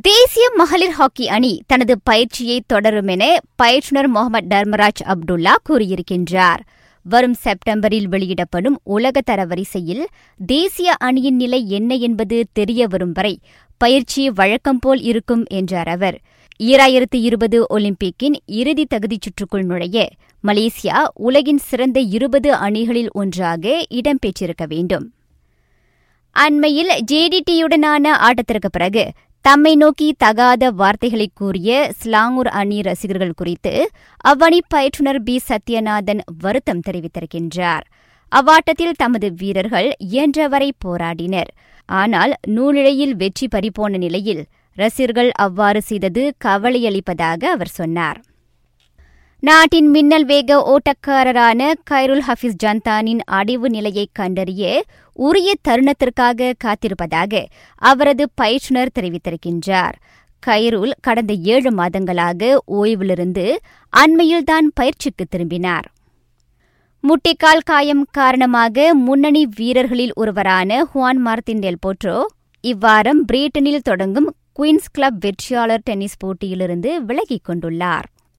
தேசிய 0.00 0.50
மகளிர் 0.54 0.90
ஹாக்கி 0.90 1.28
அணி 1.28 1.62
தனது 1.66 2.00
பயிற்சியை 2.02 2.62
தொடரும் 2.66 3.06
என 3.06 3.38
பயிற்றுநர் 3.56 4.08
முகமது 4.08 4.46
தர்மராஜ் 4.56 5.02
அப்துல்லா 5.04 5.52
கூறியிருக்கின்றார். 5.68 6.60
வரும் 7.02 7.34
செப்டம்பரில் 7.34 8.08
வெளியிடப்படும் 8.08 8.80
உலக 8.84 9.20
தரவரிசையில் 9.30 10.04
தேசிய 10.46 10.94
அணியின் 10.98 11.36
நிலை 11.36 11.70
என்ன 11.70 11.94
என்பது 11.94 12.46
தெரிய 12.52 12.86
வரும் 12.86 13.12
வரை 13.12 13.40
பயிற்சி 13.76 14.30
வழக்கம்போல் 14.30 15.00
இருக்கும் 15.00 15.44
என்றார் 15.46 15.88
அவர். 15.88 16.20
ஈராயிரத்து 16.62 17.20
இருபது 17.20 17.66
ஒலிம்பிக்கின் 17.70 18.34
இறுதி 18.46 18.86
தகுதிச் 18.94 19.22
சுற்றுக்குள் 19.22 19.64
நுழைய 19.64 20.08
மலேசியா 20.44 21.04
உலகின் 21.14 21.58
சிறந்த 21.58 22.00
இருபது 22.00 22.54
அணிகளில் 22.54 23.10
ஒன்றாக 23.10 23.84
இடம்பெற்றிருக்க 23.90 24.66
வேண்டும். 24.68 25.12
அண்மையில் 26.32 26.90
ஜேடிடியுடனான 27.12 28.08
ஆட்டத்திற்கு 28.08 28.70
பிறகு 28.70 29.12
தம்மை 29.44 29.76
நோக்கி 29.76 30.08
தகாத 30.18 30.64
வார்த்தைகளை 30.70 31.26
கூறிய 31.34 31.92
ஸ்லாங்கூர் 32.00 32.50
அணி 32.60 32.76
ரசிகர்கள் 32.80 33.32
குறித்து 33.36 33.72
அவ்வணி 34.24 34.58
பயிற்றுநர் 34.68 35.22
பி. 35.22 35.36
சத்யநாதன் 35.48 36.20
வருத்தம் 36.38 36.82
தெரிவித்திருக்கின்றார். 36.86 37.84
அவ்வாட்டத்தில் 38.32 38.98
தமது 38.98 39.28
வீரர்கள் 39.32 39.88
இயன்றவரை 40.12 40.70
போராடினர். 40.84 41.50
ஆனால் 41.88 42.34
நூலிழையில் 42.48 43.14
வெற்றி 43.14 43.48
பறிபோன 43.48 43.98
நிலையில் 43.98 44.42
ரசிகர்கள் 44.76 45.30
அவ்வாறு 45.30 45.82
செய்தது 45.82 46.22
கவலையளிப்பதாக 46.44 47.42
அவர் 47.56 47.74
சொன்னார். 47.80 48.20
நாட்டின் 49.46 49.88
மின்னல் 49.90 50.24
வேக 50.24 50.56
ஓட்டக்காரரான 50.72 51.72
கைருல் 51.90 52.20
ஹஃபீஸ் 52.26 52.58
ஜந்தானின் 52.64 53.18
அடைவு 53.30 53.68
நிலையை 53.68 54.08
கண்டறிய 54.12 54.84
உரிய 55.12 55.54
தருணத்திற்காக 55.68 56.52
காத்திருப்பதாக 56.64 57.44
அவரது 57.74 58.30
பயிற்றுநர் 58.34 58.92
தெரிவித்திருக்கின்றார். 59.00 59.96
கைருல் 60.46 60.92
கடந்த 61.00 61.32
ஏழு 61.32 61.70
மாதங்களாக 61.70 62.56
ஓய்விலிருந்து 62.72 63.56
அண்மையில்தான் 63.92 64.70
பயிற்சிக்கு 64.74 65.26
திரும்பினார். 65.30 65.92
முட்டிக்கால் 67.04 67.64
காயம் 67.64 68.06
காரணமாக 68.10 68.94
முன்னணி 68.94 69.48
வீரர்களில் 69.56 70.12
ஒருவரான 70.14 70.88
ஹுவான் 70.94 71.22
மார்த்தின் 71.24 71.58
டெல் 71.58 71.82
போட்ரோ 71.86 72.24
இவ்வாரம் 72.64 73.22
பிரிட்டனில் 73.32 73.86
தொடங்கும் 73.90 74.34
குயின்ஸ் 74.58 74.90
கிளப் 74.92 75.20
வெற்றியாளர் 75.20 75.84
டென்னிஸ் 75.84 76.18
போட்டியிலிருந்து 76.18 77.04
விலகிக் 77.04 77.48
கொண்டுள்ளார். 77.48 78.08